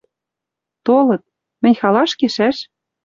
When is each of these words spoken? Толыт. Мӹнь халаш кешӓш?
Толыт. 0.85 1.23
Мӹнь 1.61 1.77
халаш 1.81 2.11
кешӓш? 2.19 2.57